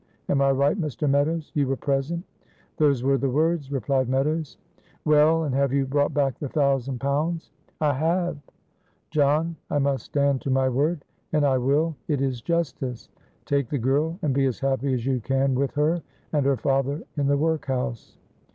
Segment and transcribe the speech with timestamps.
[0.29, 1.07] Am I right, Mr.
[1.07, 1.51] Meadows?
[1.53, 2.23] you were present."
[2.77, 4.57] "Those were the words," replied Meadows.
[5.05, 5.43] "Well!
[5.43, 8.35] and have you brought back the thousand pounds?" "I have."
[9.11, 13.09] "John, I must stand to my word; and I will it is justice.
[13.45, 16.01] Take the girl, and be as happy as you can with her,
[16.33, 18.17] and her father in the work house."